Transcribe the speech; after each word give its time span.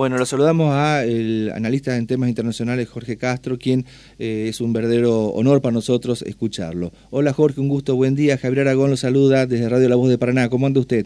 Bueno, 0.00 0.16
lo 0.16 0.24
saludamos 0.24 0.72
a 0.72 1.04
el 1.04 1.52
analista 1.54 1.94
en 1.94 2.06
temas 2.06 2.30
internacionales 2.30 2.88
Jorge 2.88 3.18
Castro, 3.18 3.58
quien 3.58 3.84
eh, 4.18 4.46
es 4.48 4.62
un 4.62 4.72
verdadero 4.72 5.26
honor 5.26 5.60
para 5.60 5.74
nosotros 5.74 6.22
escucharlo. 6.22 6.90
Hola 7.10 7.34
Jorge, 7.34 7.60
un 7.60 7.68
gusto, 7.68 7.94
buen 7.96 8.14
día. 8.14 8.38
Javier 8.38 8.60
Aragón 8.60 8.88
lo 8.88 8.96
saluda 8.96 9.44
desde 9.44 9.68
Radio 9.68 9.90
La 9.90 9.96
Voz 9.96 10.08
de 10.08 10.16
Paraná. 10.16 10.48
¿Cómo 10.48 10.66
anda 10.66 10.80
usted? 10.80 11.04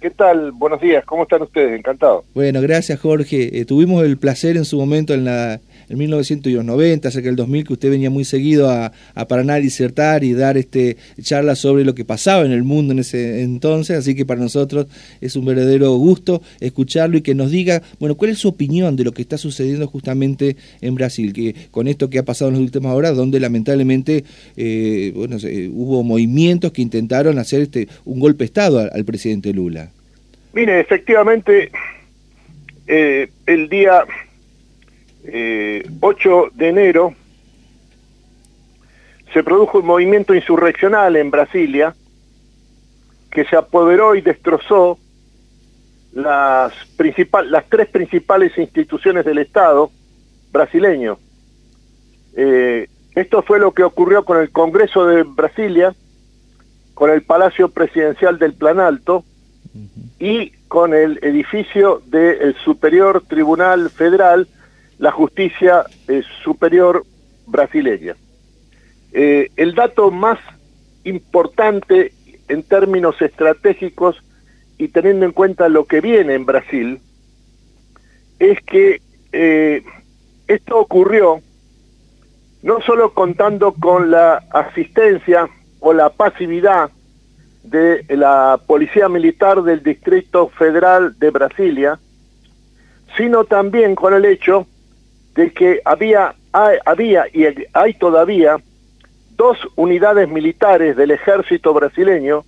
¿Qué 0.00 0.10
tal? 0.10 0.50
Buenos 0.50 0.80
días, 0.80 1.04
¿cómo 1.04 1.22
están 1.22 1.42
ustedes? 1.42 1.78
Encantado. 1.78 2.24
Bueno, 2.34 2.60
gracias 2.60 2.98
Jorge. 2.98 3.60
Eh, 3.60 3.66
tuvimos 3.66 4.02
el 4.04 4.16
placer 4.16 4.56
en 4.56 4.64
su 4.64 4.78
momento 4.78 5.14
en 5.14 5.26
la 5.26 5.60
en 5.88 5.98
1990, 5.98 7.10
cerca 7.10 7.26
del 7.26 7.36
2000, 7.36 7.66
que 7.66 7.72
usted 7.72 7.90
venía 7.90 8.10
muy 8.10 8.24
seguido 8.24 8.70
a, 8.70 8.92
Paraná 9.28 9.54
a 9.54 9.60
disertar 9.60 10.22
y 10.24 10.32
dar 10.34 10.56
este 10.56 10.96
charlas 11.20 11.58
sobre 11.58 11.84
lo 11.84 11.94
que 11.94 12.04
pasaba 12.04 12.44
en 12.44 12.52
el 12.52 12.62
mundo 12.62 12.92
en 12.92 12.98
ese 12.98 13.42
entonces, 13.42 13.96
así 13.96 14.14
que 14.14 14.26
para 14.26 14.40
nosotros 14.40 14.86
es 15.20 15.34
un 15.36 15.44
verdadero 15.44 15.92
gusto 15.94 16.42
escucharlo 16.60 17.16
y 17.16 17.22
que 17.22 17.34
nos 17.34 17.50
diga, 17.50 17.82
bueno, 17.98 18.16
cuál 18.16 18.30
es 18.30 18.38
su 18.38 18.48
opinión 18.48 18.96
de 18.96 19.04
lo 19.04 19.12
que 19.12 19.22
está 19.22 19.38
sucediendo 19.38 19.86
justamente 19.86 20.56
en 20.80 20.94
Brasil, 20.94 21.32
que 21.32 21.54
con 21.70 21.88
esto 21.88 22.10
que 22.10 22.18
ha 22.18 22.24
pasado 22.24 22.50
en 22.50 22.56
las 22.56 22.62
últimas 22.62 22.92
horas, 22.92 23.16
donde 23.16 23.40
lamentablemente 23.40 24.24
eh, 24.56 25.12
bueno, 25.14 25.36
hubo 25.72 26.02
movimientos 26.02 26.72
que 26.72 26.82
intentaron 26.82 27.38
hacer 27.38 27.62
este 27.62 27.88
un 28.04 28.20
golpe 28.20 28.44
de 28.44 28.46
Estado 28.46 28.90
al, 28.92 29.04
presidente 29.04 29.52
Lula. 29.52 29.90
Mire, 30.52 30.80
efectivamente, 30.80 31.70
eh, 32.86 33.28
el 33.46 33.68
día 33.68 34.04
eh, 35.24 35.88
8 36.00 36.48
de 36.54 36.68
enero 36.68 37.14
se 39.32 39.42
produjo 39.42 39.78
un 39.78 39.86
movimiento 39.86 40.34
insurreccional 40.34 41.16
en 41.16 41.30
Brasilia 41.30 41.94
que 43.30 43.44
se 43.44 43.56
apoderó 43.56 44.14
y 44.14 44.20
destrozó 44.20 44.98
las, 46.12 46.72
principal, 46.96 47.50
las 47.50 47.68
tres 47.68 47.88
principales 47.88 48.56
instituciones 48.56 49.24
del 49.24 49.38
Estado 49.38 49.90
brasileño. 50.52 51.18
Eh, 52.36 52.88
esto 53.16 53.42
fue 53.42 53.58
lo 53.58 53.72
que 53.72 53.82
ocurrió 53.82 54.24
con 54.24 54.38
el 54.38 54.50
Congreso 54.50 55.06
de 55.06 55.24
Brasilia, 55.24 55.94
con 56.94 57.10
el 57.10 57.22
Palacio 57.22 57.68
Presidencial 57.70 58.38
del 58.38 58.54
Planalto 58.54 59.24
y 60.20 60.50
con 60.68 60.94
el 60.94 61.18
edificio 61.22 62.02
del 62.06 62.54
Superior 62.64 63.24
Tribunal 63.26 63.90
Federal 63.90 64.46
la 64.98 65.10
justicia 65.12 65.84
superior 66.42 67.04
brasileña. 67.46 68.16
Eh, 69.12 69.50
el 69.56 69.74
dato 69.74 70.10
más 70.10 70.38
importante 71.04 72.12
en 72.48 72.62
términos 72.62 73.20
estratégicos 73.20 74.16
y 74.78 74.88
teniendo 74.88 75.24
en 75.24 75.32
cuenta 75.32 75.68
lo 75.68 75.84
que 75.84 76.00
viene 76.00 76.34
en 76.34 76.46
Brasil 76.46 77.00
es 78.38 78.60
que 78.62 79.00
eh, 79.32 79.82
esto 80.48 80.78
ocurrió 80.78 81.40
no 82.62 82.80
solo 82.80 83.12
contando 83.12 83.72
con 83.72 84.10
la 84.10 84.42
asistencia 84.50 85.48
o 85.80 85.92
la 85.92 86.08
pasividad 86.10 86.90
de 87.62 88.04
la 88.08 88.58
Policía 88.66 89.08
Militar 89.08 89.62
del 89.62 89.82
Distrito 89.82 90.48
Federal 90.48 91.18
de 91.18 91.30
Brasilia, 91.30 91.98
sino 93.16 93.44
también 93.44 93.94
con 93.94 94.14
el 94.14 94.24
hecho 94.24 94.66
de 95.34 95.52
que 95.52 95.80
había, 95.84 96.34
había 96.52 97.24
y 97.32 97.44
hay 97.72 97.94
todavía 97.94 98.56
dos 99.36 99.58
unidades 99.76 100.28
militares 100.28 100.96
del 100.96 101.10
ejército 101.10 101.74
brasileño 101.74 102.44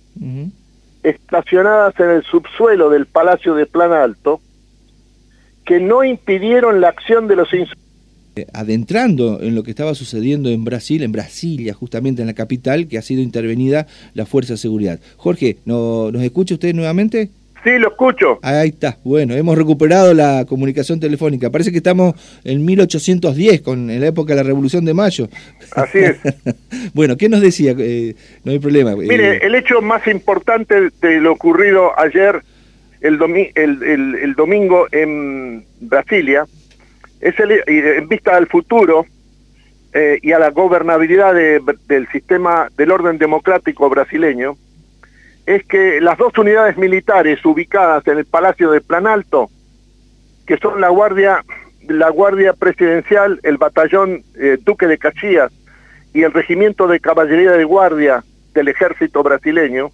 estacionadas 1.03 1.99
en 1.99 2.09
el 2.09 2.23
subsuelo 2.23 2.89
del 2.89 3.05
Palacio 3.05 3.55
de 3.55 3.65
Plan 3.65 3.91
Alto 3.91 4.41
que 5.65 5.79
no 5.79 6.03
impidieron 6.03 6.79
la 6.79 6.89
acción 6.89 7.27
de 7.27 7.35
los 7.35 7.49
eh, 8.37 8.47
adentrando 8.53 9.41
en 9.41 9.53
lo 9.53 9.63
que 9.63 9.71
estaba 9.71 9.95
sucediendo 9.95 10.49
en 10.49 10.63
Brasil, 10.63 11.03
en 11.03 11.11
Brasilia, 11.11 11.73
justamente 11.73 12.21
en 12.21 12.27
la 12.27 12.33
capital, 12.33 12.87
que 12.87 12.97
ha 12.97 13.01
sido 13.01 13.21
intervenida 13.21 13.85
la 14.13 14.25
Fuerza 14.25 14.53
de 14.53 14.57
Seguridad. 14.57 14.99
Jorge, 15.17 15.57
¿no, 15.65 16.11
¿nos 16.11 16.21
escucha 16.21 16.53
usted 16.53 16.73
nuevamente? 16.73 17.31
Sí, 17.67 17.77
lo 17.79 17.89
escucho. 17.89 18.39
Ahí 18.43 18.69
está. 18.69 18.97
Bueno, 19.03 19.33
hemos 19.33 19.57
recuperado 19.57 20.13
la 20.13 20.45
comunicación 20.47 21.01
telefónica. 21.01 21.49
Parece 21.49 21.69
que 21.69 21.79
estamos 21.79 22.15
en 22.45 22.63
1810, 22.63 23.59
con, 23.59 23.89
en 23.89 23.99
la 23.99 24.07
época 24.07 24.31
de 24.31 24.37
la 24.37 24.43
Revolución 24.43 24.85
de 24.85 24.93
Mayo. 24.93 25.27
Así 25.75 25.97
es. 25.97 26.17
bueno, 26.93 27.17
¿qué 27.17 27.27
nos 27.27 27.41
decía? 27.41 27.75
Eh, 27.77 28.15
no 28.45 28.53
hay 28.53 28.59
problema. 28.59 28.95
Mire, 28.95 29.33
eh, 29.33 29.39
el 29.41 29.53
hecho 29.53 29.81
más 29.81 30.07
importante 30.07 30.91
de 31.01 31.19
lo 31.19 31.33
ocurrido 31.33 31.91
ayer, 31.99 32.41
el, 33.01 33.19
el, 33.55 34.33
domingo 34.35 34.87
en 34.93 35.65
Brasilia, 35.81 36.45
es 37.19 37.37
el, 37.37 37.51
en 37.67 38.07
vista 38.07 38.37
al 38.37 38.47
futuro 38.47 39.05
eh, 39.91 40.19
y 40.21 40.31
a 40.31 40.39
la 40.39 40.51
gobernabilidad 40.51 41.33
del 41.33 42.07
sistema 42.13 42.69
del 42.77 42.91
orden 42.91 43.17
democrático 43.17 43.89
brasileño, 43.89 44.55
es 45.47 45.65
que 45.65 46.01
las 46.01 46.17
dos 46.17 46.37
unidades 46.37 46.77
militares 46.77 47.43
ubicadas 47.45 48.05
en 48.07 48.17
el 48.17 48.25
Palacio 48.25 48.69
de 48.69 48.81
Planalto, 48.81 49.49
que 50.45 50.57
son 50.57 50.81
la 50.81 50.89
Guardia, 50.89 51.41
la 51.87 52.09
Guardia 52.09 52.51
Presidencial, 52.51 53.39
el 53.43 53.57
Batallón 53.57 54.23
eh, 54.35 54.57
Duque 54.61 54.87
de 54.87 54.97
Caxias 54.97 55.53
y 56.13 56.23
el 56.23 56.33
Regimiento 56.33 56.85
de 56.87 56.99
Caballería 56.99 57.53
de 57.53 57.63
Guardia 57.63 58.25
del 58.53 58.67
Ejército 58.67 59.23
brasileño, 59.23 59.89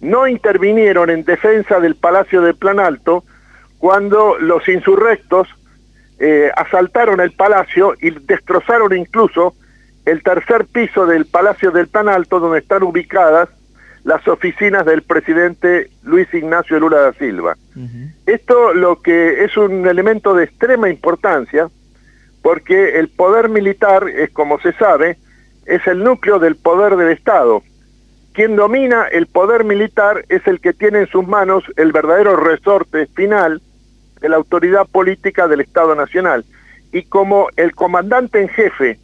no 0.00 0.26
intervinieron 0.26 1.08
en 1.08 1.22
defensa 1.22 1.78
del 1.78 1.94
Palacio 1.94 2.42
de 2.42 2.52
Planalto 2.52 3.22
cuando 3.78 4.38
los 4.38 4.68
insurrectos 4.68 5.46
eh, 6.18 6.50
asaltaron 6.56 7.20
el 7.20 7.30
palacio 7.30 7.94
y 8.02 8.10
destrozaron 8.10 8.96
incluso 8.96 9.54
el 10.04 10.22
tercer 10.24 10.66
piso 10.66 11.06
del 11.06 11.26
Palacio 11.26 11.70
del 11.70 11.86
Planalto 11.86 12.40
donde 12.40 12.58
están 12.58 12.82
ubicadas 12.82 13.48
las 14.04 14.26
oficinas 14.28 14.86
del 14.86 15.02
presidente 15.02 15.90
Luis 16.02 16.32
Ignacio 16.32 16.80
Lula 16.80 17.00
da 17.00 17.12
Silva. 17.14 17.56
Esto 18.26 18.74
lo 18.74 19.00
que 19.00 19.44
es 19.44 19.56
un 19.56 19.86
elemento 19.86 20.34
de 20.34 20.44
extrema 20.44 20.88
importancia 20.88 21.68
porque 22.42 22.98
el 22.98 23.08
poder 23.08 23.48
militar, 23.48 24.08
es 24.08 24.30
como 24.30 24.58
se 24.60 24.72
sabe, 24.72 25.18
es 25.66 25.86
el 25.86 26.02
núcleo 26.02 26.38
del 26.38 26.56
poder 26.56 26.96
del 26.96 27.10
Estado. 27.10 27.62
Quien 28.32 28.56
domina 28.56 29.06
el 29.08 29.26
poder 29.26 29.64
militar 29.64 30.24
es 30.28 30.46
el 30.46 30.60
que 30.60 30.72
tiene 30.72 31.00
en 31.00 31.06
sus 31.08 31.26
manos 31.26 31.64
el 31.76 31.92
verdadero 31.92 32.36
resorte 32.36 33.06
final 33.08 33.60
de 34.20 34.28
la 34.28 34.36
autoridad 34.36 34.86
política 34.86 35.48
del 35.48 35.60
Estado 35.60 35.94
Nacional. 35.94 36.44
Y 36.92 37.02
como 37.02 37.48
el 37.56 37.74
comandante 37.74 38.40
en 38.40 38.48
jefe 38.48 38.98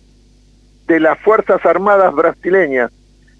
de 0.87 1.01
las 1.01 1.19
Fuerzas 1.21 1.65
Armadas 1.67 2.15
brasileñas 2.15 2.91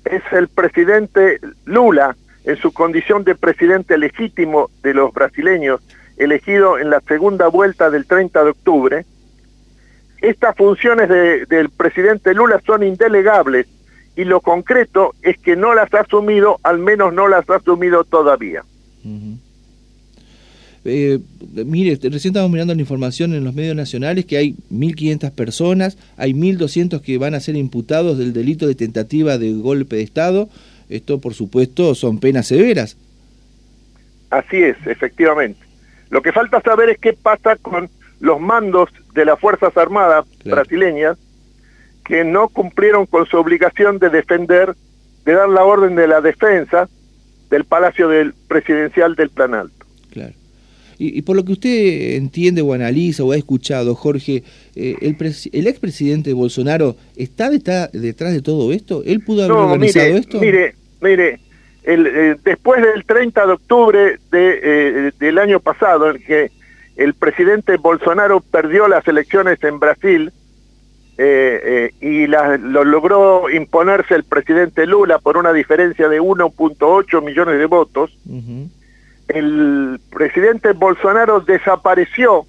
es 0.07 0.23
el 0.33 0.49
presidente 0.49 1.41
Lula, 1.65 2.17
en 2.45 2.57
su 2.57 2.73
condición 2.73 3.25
de 3.25 3.35
presidente 3.35 3.99
legítimo 3.99 4.71
de 4.83 4.95
los 4.95 5.13
brasileños, 5.13 5.81
elegido 6.17 6.79
en 6.79 6.91
la 6.91 7.01
segunda 7.01 7.49
vuelta 7.49 7.91
del 7.91 8.07
30 8.07 8.45
de 8.45 8.51
octubre, 8.51 9.07
estas 10.21 10.57
funciones 10.57 11.09
del 11.09 11.71
presidente 11.71 12.35
Lula 12.35 12.61
son 12.65 12.83
indelegables 12.83 13.67
y 14.17 14.25
lo 14.25 14.41
concreto 14.41 15.15
es 15.23 15.37
que 15.39 15.57
no 15.57 15.75
las 15.75 15.93
ha 15.93 16.01
asumido, 16.01 16.59
al 16.63 16.79
menos 16.79 17.13
no 17.13 17.29
las 17.29 17.49
ha 17.51 17.57
asumido 17.57 18.05
todavía. 18.05 18.65
Eh, 20.87 21.19
mire, 21.65 21.99
recién 22.03 22.33
estamos 22.33 22.51
mirando 22.51 22.75
la 22.75 22.81
información 22.81 23.35
en 23.35 23.45
los 23.45 23.55
medios 23.55 23.75
nacionales 23.75 24.25
que 24.25 24.37
hay 24.37 24.55
1.500 24.71 25.33
personas, 25.33 25.99
hay 26.17 26.33
1.200 26.33 27.01
que 27.01 27.19
van 27.19 27.35
a 27.35 27.41
ser 27.41 27.57
imputados 27.57 28.19
del 28.19 28.33
delito 28.33 28.67
de 28.67 28.75
tentativa 28.75 29.39
de 29.39 29.53
golpe 29.53 29.97
de 29.97 30.03
Estado. 30.03 30.49
Esto, 30.89 31.21
por 31.21 31.35
supuesto, 31.35 31.95
son 31.95 32.19
penas 32.19 32.47
severas. 32.47 32.97
Así 34.31 34.57
es, 34.57 34.77
efectivamente. 34.87 35.61
Lo 36.11 36.23
que 36.23 36.33
falta 36.33 36.61
saber 36.61 36.91
es 36.91 36.99
qué 36.99 37.13
pasa 37.13 37.57
con 37.57 37.91
los 38.21 38.41
mandos 38.41 38.91
de 39.15 39.25
las 39.25 39.39
Fuerzas 39.39 39.77
Armadas 39.77 40.25
brasileñas 40.45 41.19
que 42.05 42.25
no 42.25 42.49
cumplieron 42.49 43.07
con 43.07 43.27
su 43.27 43.37
obligación 43.37 43.99
de 43.99 44.11
defender, 44.11 44.75
de 45.25 45.33
dar 45.33 45.49
la 45.49 45.65
orden 45.65 45.97
de 45.97 46.07
la 46.07 46.21
defensa 46.21 46.89
del 47.51 47.65
Palacio 47.65 48.09
del 48.09 48.33
Presidencial 48.49 49.17
del 49.17 49.31
Planalto. 49.31 49.87
Claro. 50.13 50.35
Y, 50.99 51.23
por 51.23 51.37
lo 51.37 51.45
que 51.45 51.53
usted 51.53 52.17
entiende 52.17 52.63
o 52.63 52.73
analiza 52.73 53.23
o 53.23 53.33
ha 53.33 53.37
escuchado, 53.37 53.95
Jorge, 53.95 54.43
eh, 54.75 54.97
el, 55.03 55.17
el 55.53 55.67
expresidente 55.67 56.33
Bolsonaro 56.33 56.97
está, 57.17 57.51
detrás 57.51 58.33
de 58.33 58.41
todo 58.41 58.73
esto? 58.73 59.03
¿Él 59.05 59.21
pudo 59.21 59.45
haber 59.45 59.57
organizado 59.57 60.17
esto? 60.17 60.41
Mire, 60.41 60.75
mire, 61.03 61.41
el, 61.85 62.07
eh, 62.07 62.37
después 62.43 62.83
del 62.83 63.05
30 63.05 63.47
de 63.47 63.53
octubre 63.53 64.19
de, 64.31 64.61
eh, 64.63 65.13
del 65.19 65.39
año 65.39 65.61
pasado, 65.61 66.11
en 66.11 66.23
que 66.23 66.51
el 66.97 67.13
presidente 67.13 67.77
Bolsonaro 67.77 68.41
perdió 68.41 68.89
las 68.89 69.07
elecciones 69.07 69.63
en 69.65 69.79
Brasil 69.79 70.33
y 71.19 72.27
lo 72.27 72.85
logró 72.85 73.49
imponerse 73.49 74.15
el 74.15 74.25
presidente 74.25 74.87
Lula 74.87 75.19
por 75.19 75.39
una 75.39 75.51
diferencia 75.55 76.11
de 76.11 76.21
1.8 76.21 77.25
millones 77.25 77.59
de 77.59 77.65
votos, 77.65 78.19
el 79.29 80.01
presidente 80.11 80.73
Bolsonaro 80.73 81.41
desapareció 81.41 82.47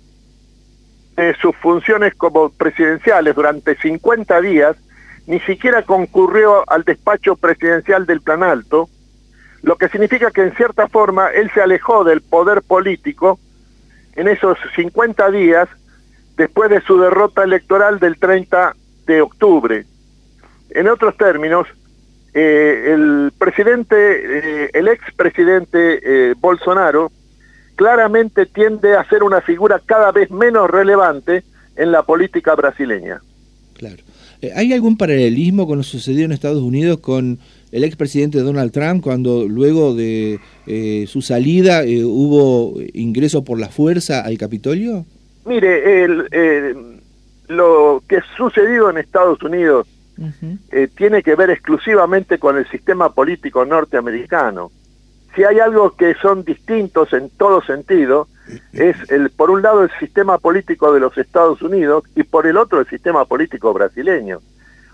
de 1.16 1.36
sus 1.36 1.56
funciones 1.56 2.14
como 2.16 2.50
presidenciales 2.50 3.36
durante 3.36 3.76
50 3.76 4.42
días, 4.42 4.78
ni 5.26 5.40
siquiera 5.42 5.82
concurrió 5.82 6.64
al 6.70 6.84
despacho 6.84 7.36
presidencial 7.36 8.06
del 8.06 8.22
Plan 8.22 8.44
Alto, 8.44 8.88
lo 9.64 9.76
que 9.76 9.90
significa 9.90 10.32
que 10.32 10.44
en 10.44 10.56
cierta 10.56 10.88
forma 10.88 11.30
él 11.30 11.50
se 11.54 11.62
alejó 11.62 12.04
del 12.04 12.22
poder 12.22 12.62
político 12.62 13.40
en 14.16 14.28
esos 14.28 14.58
50 14.76 15.32
días 15.32 15.68
después 16.38 16.70
de 16.70 16.82
su 16.82 17.00
derrota 17.00 17.44
electoral 17.44 18.00
del 18.00 18.20
30 18.20 18.76
de 19.08 19.22
octubre. 19.22 19.86
En 20.70 20.88
otros 20.88 21.18
términos, 21.18 21.68
eh, 22.40 22.94
el 22.94 23.32
presidente, 23.36 23.96
eh, 23.96 24.70
el 24.76 24.88
expresidente 24.90 26.00
eh, 26.04 26.36
Bolsonaro, 26.40 27.12
claramente 27.76 28.46
tiende 28.46 28.96
a 28.96 29.04
ser 29.10 29.24
una 29.24 29.42
figura 29.42 29.82
cada 29.84 30.12
vez 30.12 30.30
menos 30.30 30.70
relevante 30.70 31.44
en 31.76 31.92
la 31.92 32.04
política 32.04 32.54
brasileña. 32.54 33.22
Claro. 33.74 34.04
¿Hay 34.56 34.72
algún 34.72 34.98
paralelismo 34.98 35.66
con 35.66 35.80
lo 35.80 35.84
sucedido 35.84 36.26
en 36.26 36.32
Estados 36.32 36.62
Unidos 36.62 37.00
con 37.00 37.40
el 37.72 37.84
expresidente 37.84 38.38
Donald 38.38 38.72
Trump 38.72 39.04
cuando 39.04 39.48
luego 39.48 39.96
de 39.96 40.40
su 41.08 41.24
salida 41.24 41.82
hubo 41.86 42.80
ingreso 42.94 43.44
por 43.44 43.60
la 43.60 43.70
fuerza 43.70 44.22
al 44.22 44.38
Capitolio? 44.38 45.08
Mire, 45.44 46.04
el, 46.04 47.02
lo 47.48 48.04
que 48.08 48.18
ha 48.18 48.24
sucedido 48.38 48.92
en 48.92 48.98
Estados 48.98 49.42
Unidos 49.42 49.88
eh, 50.72 50.88
tiene 50.96 51.22
que 51.22 51.36
ver 51.36 51.50
exclusivamente 51.50 52.40
con 52.40 52.58
el 52.58 52.68
sistema 52.70 53.14
político 53.14 53.66
norteamericano. 53.66 54.72
Si 55.36 55.44
hay 55.44 55.60
algo 55.60 55.92
que 55.96 56.16
son 56.16 56.44
distintos 56.44 57.14
en 57.14 57.30
todo 57.30 57.62
sentido, 57.62 58.28
es 58.74 58.96
el, 59.12 59.30
por 59.30 59.52
un 59.52 59.62
lado 59.62 59.84
el 59.84 59.92
sistema 60.00 60.38
político 60.38 60.92
de 60.94 61.00
los 61.00 61.18
Estados 61.18 61.62
Unidos 61.62 62.04
y 62.16 62.24
por 62.24 62.48
el 62.48 62.58
otro 62.58 62.80
el 62.80 62.88
sistema 62.88 63.26
político 63.26 63.74
brasileño. 63.74 64.40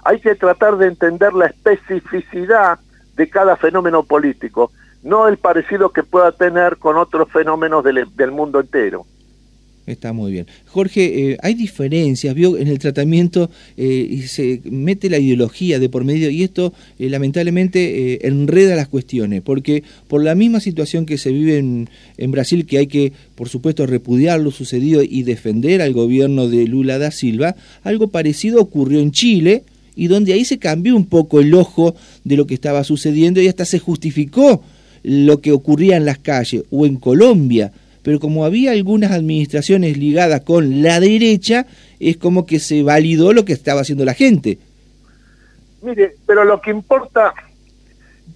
Hay 0.03 0.19
que 0.19 0.35
tratar 0.35 0.77
de 0.77 0.87
entender 0.87 1.33
la 1.33 1.45
especificidad 1.45 2.79
de 3.15 3.29
cada 3.29 3.55
fenómeno 3.55 4.03
político, 4.03 4.71
no 5.03 5.27
el 5.27 5.37
parecido 5.37 5.91
que 5.91 6.03
pueda 6.03 6.31
tener 6.31 6.77
con 6.77 6.97
otros 6.97 7.29
fenómenos 7.31 7.83
del, 7.83 8.07
del 8.15 8.31
mundo 8.31 8.59
entero. 8.59 9.05
Está 9.85 10.13
muy 10.13 10.31
bien. 10.31 10.47
Jorge, 10.67 11.31
eh, 11.31 11.37
hay 11.41 11.55
diferencias, 11.55 12.33
vio, 12.33 12.57
en 12.57 12.69
el 12.69 12.79
tratamiento 12.79 13.51
eh, 13.75 14.07
y 14.09 14.21
se 14.21 14.61
mete 14.63 15.09
la 15.09 15.19
ideología 15.19 15.77
de 15.77 15.89
por 15.89 16.05
medio 16.05 16.29
y 16.29 16.43
esto 16.43 16.73
eh, 16.99 17.09
lamentablemente 17.09 18.25
enreda 18.25 18.77
las 18.77 18.87
cuestiones, 18.87 19.41
porque 19.41 19.83
por 20.07 20.23
la 20.23 20.35
misma 20.35 20.61
situación 20.61 21.05
que 21.05 21.17
se 21.17 21.31
vive 21.31 21.57
en, 21.57 21.89
en, 22.17 22.31
Brasil, 22.31 22.65
que 22.65 22.77
hay 22.77 22.87
que, 22.87 23.11
por 23.35 23.49
supuesto, 23.49 23.85
repudiar 23.85 24.39
lo 24.39 24.51
sucedido 24.51 25.03
y 25.03 25.23
defender 25.23 25.81
al 25.81 25.91
gobierno 25.91 26.47
de 26.47 26.65
Lula 26.65 26.97
da 26.97 27.11
Silva, 27.11 27.57
algo 27.83 28.07
parecido 28.07 28.61
ocurrió 28.61 29.01
en 29.01 29.11
Chile 29.11 29.63
y 29.97 30.07
donde 30.07 30.31
ahí 30.31 30.45
se 30.45 30.59
cambió 30.59 30.95
un 30.95 31.07
poco 31.07 31.41
el 31.41 31.53
ojo 31.53 31.93
de 32.23 32.37
lo 32.37 32.47
que 32.47 32.53
estaba 32.53 32.85
sucediendo 32.85 33.41
y 33.41 33.49
hasta 33.49 33.65
se 33.65 33.79
justificó 33.79 34.63
lo 35.03 35.41
que 35.41 35.51
ocurría 35.51 35.97
en 35.97 36.05
las 36.05 36.19
calles 36.19 36.63
o 36.71 36.85
en 36.85 36.95
Colombia 36.95 37.73
pero 38.03 38.19
como 38.19 38.45
había 38.45 38.71
algunas 38.71 39.11
administraciones 39.11 39.97
ligadas 39.97 40.41
con 40.41 40.83
la 40.83 40.99
derecha, 40.99 41.65
es 41.99 42.17
como 42.17 42.45
que 42.45 42.59
se 42.59 42.83
validó 42.83 43.33
lo 43.33 43.45
que 43.45 43.53
estaba 43.53 43.81
haciendo 43.81 44.05
la 44.05 44.13
gente. 44.13 44.59
Mire, 45.81 46.15
pero 46.25 46.43
lo 46.43 46.61
que 46.61 46.71
importa 46.71 47.33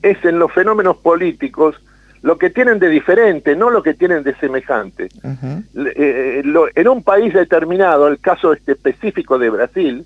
es 0.01 0.23
en 0.23 0.39
los 0.39 0.51
fenómenos 0.51 0.97
políticos 0.97 1.75
lo 2.21 2.37
que 2.37 2.49
tienen 2.49 2.79
de 2.79 2.89
diferente, 2.89 3.55
no 3.55 3.69
lo 3.69 3.83
que 3.83 3.93
tienen 3.93 4.23
de 4.23 4.35
semejante. 4.35 5.07
Eh, 5.75 6.43
en 6.75 6.87
un 6.87 7.03
país 7.03 7.33
determinado, 7.33 8.07
el 8.07 8.19
caso 8.19 8.53
este 8.53 8.73
específico 8.73 9.37
de 9.37 9.49
Brasil, 9.49 10.05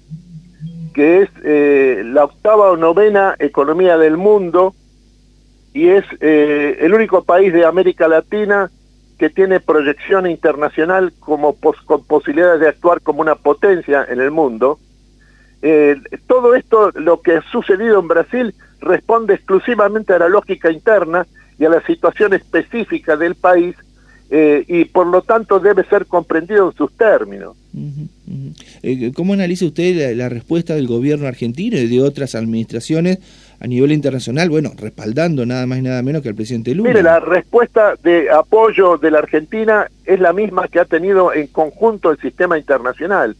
que 0.93 1.21
es 1.21 1.29
eh, 1.43 2.03
la 2.05 2.25
octava 2.25 2.69
o 2.71 2.77
novena 2.77 3.35
economía 3.39 3.97
del 3.97 4.17
mundo 4.17 4.75
y 5.73 5.87
es 5.87 6.03
eh, 6.19 6.79
el 6.81 6.93
único 6.93 7.23
país 7.23 7.53
de 7.53 7.65
América 7.65 8.07
Latina 8.07 8.69
que 9.21 9.29
tiene 9.29 9.59
proyección 9.59 10.25
internacional 10.25 11.13
como 11.19 11.55
con 11.85 12.03
posibilidades 12.05 12.59
de 12.59 12.69
actuar 12.69 13.01
como 13.01 13.21
una 13.21 13.35
potencia 13.35 14.03
en 14.09 14.19
el 14.19 14.31
mundo. 14.31 14.79
Eh, 15.61 15.95
todo 16.25 16.55
esto, 16.55 16.89
lo 16.95 17.21
que 17.21 17.33
ha 17.33 17.43
sucedido 17.51 17.99
en 17.99 18.07
Brasil, 18.07 18.55
responde 18.79 19.35
exclusivamente 19.35 20.11
a 20.13 20.17
la 20.17 20.27
lógica 20.27 20.71
interna 20.71 21.27
y 21.59 21.65
a 21.65 21.69
la 21.69 21.85
situación 21.85 22.33
específica 22.33 23.15
del 23.15 23.35
país 23.35 23.75
eh, 24.31 24.65
y 24.67 24.85
por 24.85 25.05
lo 25.05 25.21
tanto 25.21 25.59
debe 25.59 25.83
ser 25.83 26.07
comprendido 26.07 26.71
en 26.71 26.75
sus 26.75 26.91
términos. 26.93 27.55
Eh, 28.81 29.11
¿Cómo 29.13 29.33
analiza 29.33 29.65
usted 29.65 30.15
la, 30.17 30.29
respuesta 30.29 30.73
del 30.73 30.87
gobierno 30.87 31.27
argentino 31.27 31.77
y 31.77 31.85
de 31.85 32.01
otras 32.01 32.33
administraciones 32.33 33.19
a 33.61 33.67
nivel 33.67 33.91
internacional, 33.91 34.49
bueno, 34.49 34.71
respaldando 34.75 35.45
nada 35.45 35.67
más 35.67 35.77
y 35.77 35.83
nada 35.83 36.01
menos 36.01 36.23
que 36.23 36.29
al 36.29 36.35
presidente 36.35 36.73
Lula. 36.73 36.89
Mire, 36.89 37.03
la 37.03 37.19
respuesta 37.19 37.93
de 38.01 38.31
apoyo 38.31 38.97
de 38.97 39.11
la 39.11 39.19
Argentina 39.19 39.87
es 40.03 40.19
la 40.19 40.33
misma 40.33 40.67
que 40.67 40.79
ha 40.79 40.85
tenido 40.85 41.31
en 41.31 41.45
conjunto 41.45 42.09
el 42.09 42.17
sistema 42.17 42.57
internacional, 42.57 43.35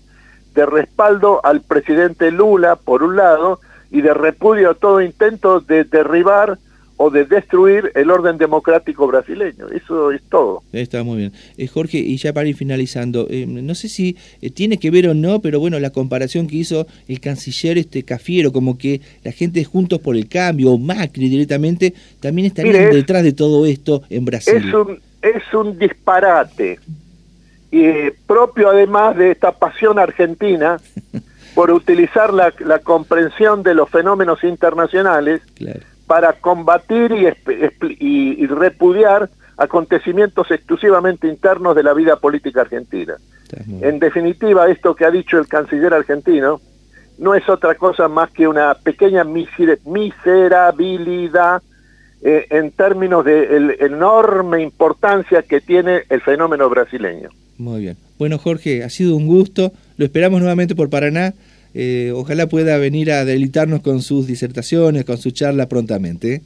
de 0.54 0.66
respaldo 0.68 1.44
al 1.44 1.62
presidente 1.62 2.30
Lula, 2.30 2.76
por 2.76 3.02
un 3.02 3.16
lado, 3.16 3.62
y 3.90 4.02
de 4.02 4.14
repudio 4.14 4.70
a 4.70 4.74
todo 4.76 5.02
intento 5.02 5.60
de 5.60 5.86
derribar 5.86 6.60
o 7.04 7.10
de 7.10 7.26
destruir 7.26 7.92
el 7.96 8.12
orden 8.12 8.38
democrático 8.38 9.08
brasileño. 9.08 9.68
Eso 9.70 10.12
es 10.12 10.22
todo. 10.30 10.62
Está 10.72 11.04
muy 11.04 11.18
bien. 11.18 11.34
Eh, 11.58 11.66
Jorge, 11.66 11.98
y 11.98 12.16
ya 12.18 12.32
para 12.32 12.48
ir 12.48 12.56
finalizando, 12.56 13.26
eh, 13.28 13.48
no 13.48 13.74
sé 13.74 13.90
si 13.90 14.16
eh, 14.40 14.52
tiene 14.52 14.78
que 14.78 14.92
ver 14.92 15.08
o 15.08 15.16
no, 15.16 15.42
pero 15.42 15.60
bueno, 15.60 15.80
la 15.80 15.90
comparación 15.90 16.46
que 16.46 16.58
hizo 16.58 16.86
el 17.08 17.20
canciller 17.20 17.80
este 17.80 18.04
Cafiero, 18.04 18.52
como 18.52 18.78
que 18.78 19.02
la 19.24 19.32
gente 19.32 19.64
Juntos 19.64 20.00
por 20.00 20.16
el 20.16 20.30
Cambio 20.30 20.74
o 20.74 20.78
Macri 20.78 21.28
directamente, 21.28 21.96
también 22.20 22.46
estarían 22.46 22.92
detrás 22.92 23.24
de 23.24 23.34
todo 23.34 23.66
esto 23.66 24.04
en 24.12 24.24
Brasil. 24.24 24.58
Es 24.58 24.72
un, 24.72 25.00
es 25.24 25.54
un 25.56 25.80
disparate, 25.80 26.78
y 27.72 28.12
propio 28.28 28.70
además 28.70 29.18
de 29.18 29.32
esta 29.32 29.54
pasión 29.54 29.98
argentina 29.98 30.80
por 31.56 31.72
utilizar 31.72 32.32
la, 32.32 32.54
la 32.60 32.78
comprensión 32.78 33.64
de 33.64 33.74
los 33.74 33.90
fenómenos 33.90 34.44
internacionales. 34.44 35.42
Claro 35.56 35.91
para 36.12 36.34
combatir 36.34 37.14
y, 38.02 38.46
repudiar 38.48 39.30
acontecimientos 39.56 40.52
exclusivamente 40.52 41.30
internos 41.30 41.74
de 41.74 41.84
la 41.84 41.94
vida 41.94 42.18
política 42.18 42.60
argentina. 42.60 43.16
En 43.80 43.98
definitiva, 43.98 44.70
esto 44.70 44.94
que 44.94 45.06
ha 45.06 45.12
dicho 45.12 45.40
el 45.40 45.48
canciller 45.48 45.94
argentino 45.94 46.60
no 47.18 47.34
es 47.34 47.48
otra 47.48 47.76
cosa 47.76 48.10
más 48.10 48.30
que 48.32 48.46
una 48.46 48.74
pequeña 48.74 49.24
miserabilidad 49.24 51.62
eh, 52.22 52.46
en 52.50 52.72
términos 52.72 53.24
de 53.24 53.60
la 53.62 53.74
enorme 53.80 54.62
importancia 54.62 55.44
que 55.44 55.62
tiene 55.62 56.02
el 56.10 56.20
fenómeno 56.20 56.70
brasileño. 56.70 57.30
Muy 57.58 57.84
bien. 57.84 57.96
Bueno, 58.20 58.38
Jorge, 58.38 58.84
ha 58.84 58.90
sido 58.90 59.16
un 59.16 59.28
gusto. 59.28 59.72
Lo 59.96 60.04
esperamos 60.04 60.42
nuevamente 60.42 60.76
por 60.76 60.90
Paraná. 60.90 61.34
Eh, 61.74 62.12
ojalá 62.16 62.48
pueda 62.48 62.78
venir 62.78 63.12
a 63.12 63.26
deleitarnos 63.26 63.82
con 63.82 64.02
sus 64.02 64.28
disertaciones, 64.28 65.06
con 65.06 65.18
su 65.18 65.32
charla 65.32 65.68
prontamente. 65.68 66.42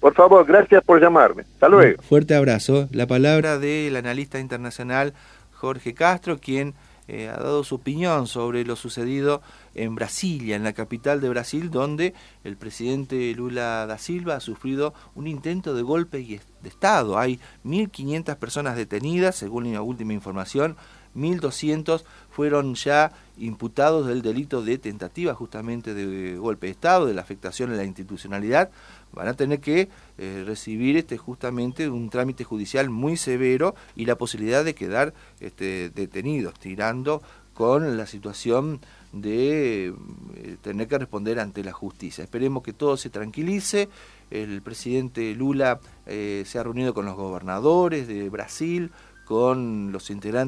Por 0.00 0.14
favor, 0.14 0.46
gracias 0.46 0.82
por 0.84 1.00
llamarme. 1.00 1.42
Hasta 1.54 1.68
luego. 1.68 2.02
fuerte 2.02 2.34
abrazo. 2.34 2.88
La 2.92 3.06
palabra 3.06 3.58
del 3.58 3.96
analista 3.96 4.38
internacional 4.38 5.12
Jorge 5.52 5.92
Castro, 5.92 6.38
quien 6.38 6.74
eh, 7.08 7.28
ha 7.28 7.38
dado 7.38 7.64
su 7.64 7.76
opinión 7.76 8.26
sobre 8.26 8.64
lo 8.64 8.76
sucedido 8.76 9.40
en 9.74 9.94
Brasilia, 9.94 10.56
en 10.56 10.62
la 10.62 10.74
capital 10.74 11.20
de 11.20 11.30
Brasil, 11.30 11.70
donde 11.70 12.14
el 12.44 12.56
presidente 12.56 13.34
Lula 13.34 13.86
da 13.86 13.96
Silva 13.98 14.36
ha 14.36 14.40
sufrido 14.40 14.92
un 15.14 15.26
intento 15.26 15.74
de 15.74 15.82
golpe 15.82 16.18
de 16.18 16.68
Estado. 16.68 17.18
Hay 17.18 17.40
1.500 17.64 18.36
personas 18.36 18.76
detenidas, 18.76 19.36
según 19.36 19.72
la 19.72 19.82
última 19.82 20.12
información, 20.12 20.76
1.200 21.16 22.02
fueron 22.30 22.74
ya 22.74 23.12
imputados 23.38 24.06
del 24.06 24.22
delito 24.22 24.62
de 24.62 24.78
tentativa 24.78 25.34
justamente 25.34 25.94
de 25.94 26.36
golpe 26.36 26.66
de 26.66 26.72
Estado, 26.72 27.06
de 27.06 27.14
la 27.14 27.22
afectación 27.22 27.72
a 27.72 27.76
la 27.76 27.84
institucionalidad, 27.84 28.70
van 29.12 29.28
a 29.28 29.34
tener 29.34 29.60
que 29.60 29.88
eh, 30.18 30.44
recibir 30.46 30.96
este 30.96 31.18
justamente 31.18 31.88
un 31.88 32.10
trámite 32.10 32.44
judicial 32.44 32.90
muy 32.90 33.16
severo 33.16 33.74
y 33.96 34.04
la 34.04 34.16
posibilidad 34.16 34.64
de 34.64 34.74
quedar 34.74 35.14
este, 35.40 35.90
detenidos, 35.90 36.54
tirando 36.58 37.22
con 37.54 37.96
la 37.96 38.06
situación 38.06 38.80
de 39.12 39.86
eh, 39.88 40.56
tener 40.62 40.86
que 40.86 40.98
responder 40.98 41.40
ante 41.40 41.64
la 41.64 41.72
justicia. 41.72 42.22
Esperemos 42.22 42.62
que 42.62 42.72
todo 42.72 42.96
se 42.96 43.10
tranquilice. 43.10 43.88
El 44.30 44.62
presidente 44.62 45.34
Lula 45.34 45.80
eh, 46.06 46.44
se 46.46 46.58
ha 46.58 46.62
reunido 46.62 46.94
con 46.94 47.06
los 47.06 47.16
gobernadores 47.16 48.06
de 48.06 48.28
Brasil, 48.28 48.92
con 49.24 49.90
los 49.90 50.08
integrantes 50.10 50.46